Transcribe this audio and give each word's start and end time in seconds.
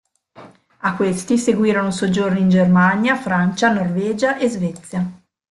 A 0.79 0.95
questi 0.95 1.37
seguirono 1.37 1.91
soggiorni 1.91 2.39
in 2.39 2.49
Germania, 2.49 3.15
Francia, 3.15 3.71
Norvegia 3.71 4.35
e 4.39 4.49
Svezia. 4.49 5.05